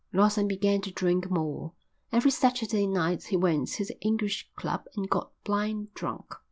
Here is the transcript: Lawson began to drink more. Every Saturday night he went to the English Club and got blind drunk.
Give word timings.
Lawson 0.13 0.47
began 0.47 0.81
to 0.81 0.89
drink 0.91 1.29
more. 1.29 1.73
Every 2.11 2.31
Saturday 2.31 2.87
night 2.87 3.25
he 3.25 3.37
went 3.37 3.67
to 3.73 3.85
the 3.85 3.99
English 4.01 4.49
Club 4.55 4.87
and 4.95 5.07
got 5.07 5.29
blind 5.43 5.93
drunk. 5.93 6.33